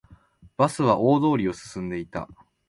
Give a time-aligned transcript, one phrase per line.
[0.57, 2.27] バスは大通りを進んでいた